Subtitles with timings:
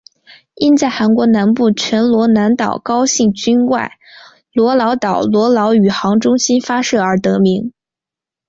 [0.55, 3.99] 因在韩国南部全罗南道高兴郡外
[4.51, 7.71] 罗老岛罗老宇航中心发射而得名。